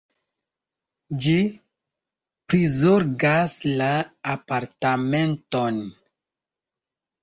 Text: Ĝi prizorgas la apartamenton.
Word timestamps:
Ĝi 1.25 1.35
prizorgas 2.53 3.57
la 3.77 3.93
apartamenton. 4.35 5.83